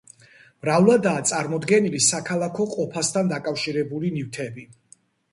მრავლადაა 0.61 1.25
წარმოდგენილი 1.31 1.99
საქალაქო 2.05 2.65
ყოფასთან 2.71 3.29
დაკავშირებული 3.33 4.11
ნივთები. 4.15 4.65